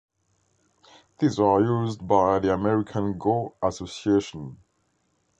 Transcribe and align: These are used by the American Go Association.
These 1.19 1.37
are 1.39 1.61
used 1.61 2.07
by 2.07 2.39
the 2.39 2.51
American 2.55 3.19
Go 3.19 3.53
Association. 3.61 4.57